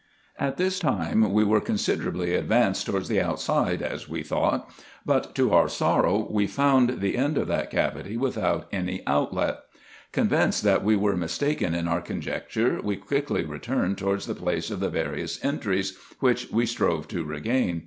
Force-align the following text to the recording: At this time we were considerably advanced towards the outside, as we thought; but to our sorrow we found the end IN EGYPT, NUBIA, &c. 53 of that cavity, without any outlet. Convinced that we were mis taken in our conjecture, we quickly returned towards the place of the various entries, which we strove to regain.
At 0.39 0.57
this 0.57 0.79
time 0.79 1.31
we 1.31 1.43
were 1.43 1.61
considerably 1.61 2.33
advanced 2.33 2.87
towards 2.87 3.07
the 3.07 3.21
outside, 3.21 3.83
as 3.83 4.09
we 4.09 4.23
thought; 4.23 4.67
but 5.05 5.35
to 5.35 5.53
our 5.53 5.69
sorrow 5.69 6.25
we 6.27 6.47
found 6.47 7.01
the 7.01 7.15
end 7.15 7.37
IN 7.37 7.43
EGYPT, 7.43 7.43
NUBIA, 7.43 7.43
&c. 7.43 7.43
53 7.43 7.43
of 7.43 7.47
that 7.47 7.71
cavity, 7.93 8.17
without 8.17 8.67
any 8.71 9.03
outlet. 9.05 9.59
Convinced 10.11 10.63
that 10.63 10.83
we 10.83 10.95
were 10.95 11.15
mis 11.15 11.37
taken 11.37 11.75
in 11.75 11.87
our 11.87 12.01
conjecture, 12.01 12.81
we 12.83 12.95
quickly 12.95 13.45
returned 13.45 13.99
towards 13.99 14.25
the 14.25 14.33
place 14.33 14.71
of 14.71 14.79
the 14.79 14.89
various 14.89 15.37
entries, 15.45 15.95
which 16.19 16.49
we 16.51 16.65
strove 16.65 17.07
to 17.09 17.23
regain. 17.23 17.79